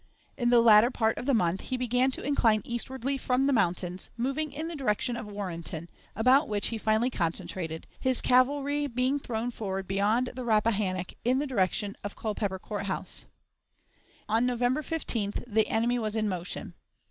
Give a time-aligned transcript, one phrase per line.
[0.35, 4.09] In the latter part of the month he began to incline eastwardly from the mountains,
[4.17, 9.51] moving in the direction of Warrenton, about which he finally concentrated, his cavalry being thrown
[9.51, 13.25] forward beyond the Rappahannock in the direction of Culpeper Court House.
[14.27, 16.73] On November 15th the enemy was in motion.